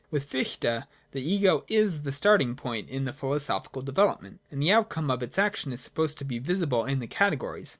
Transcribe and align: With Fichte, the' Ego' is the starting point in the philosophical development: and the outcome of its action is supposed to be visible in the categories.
With 0.09 0.23
Fichte, 0.27 0.85
the' 1.11 1.21
Ego' 1.31 1.63
is 1.81 2.01
the 2.01 2.11
starting 2.11 2.55
point 2.55 2.89
in 2.89 3.05
the 3.05 3.13
philosophical 3.13 3.83
development: 3.83 4.39
and 4.49 4.59
the 4.59 4.71
outcome 4.71 5.11
of 5.11 5.21
its 5.21 5.37
action 5.37 5.71
is 5.71 5.81
supposed 5.81 6.17
to 6.17 6.25
be 6.25 6.39
visible 6.39 6.85
in 6.85 6.97
the 6.97 7.05
categories. 7.05 7.69